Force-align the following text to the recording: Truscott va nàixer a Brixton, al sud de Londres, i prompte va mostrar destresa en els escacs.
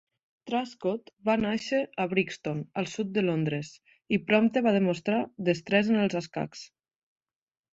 Truscott 0.51 1.11
va 1.29 1.33
nàixer 1.41 1.81
a 2.05 2.07
Brixton, 2.13 2.63
al 2.83 2.89
sud 2.93 3.11
de 3.19 3.25
Londres, 3.27 3.71
i 4.17 4.21
prompte 4.31 4.65
va 4.69 4.75
mostrar 4.89 5.21
destresa 5.51 5.97
en 5.97 6.03
els 6.07 6.19
escacs. 6.23 6.65